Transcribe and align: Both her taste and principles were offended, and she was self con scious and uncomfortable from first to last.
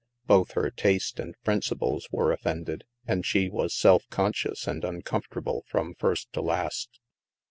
Both 0.25 0.53
her 0.53 0.71
taste 0.71 1.19
and 1.19 1.35
principles 1.43 2.07
were 2.11 2.31
offended, 2.31 2.85
and 3.05 3.23
she 3.23 3.51
was 3.51 3.71
self 3.75 4.09
con 4.09 4.33
scious 4.33 4.65
and 4.67 4.83
uncomfortable 4.83 5.63
from 5.69 5.93
first 5.93 6.33
to 6.33 6.41
last. 6.41 6.99